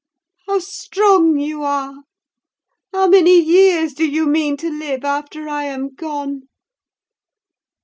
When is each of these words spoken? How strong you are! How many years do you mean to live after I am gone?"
How 0.47 0.57
strong 0.57 1.37
you 1.37 1.61
are! 1.61 1.93
How 2.91 3.07
many 3.07 3.39
years 3.39 3.93
do 3.93 4.03
you 4.03 4.25
mean 4.25 4.57
to 4.57 4.69
live 4.71 5.05
after 5.05 5.47
I 5.47 5.65
am 5.65 5.93
gone?" 5.93 6.45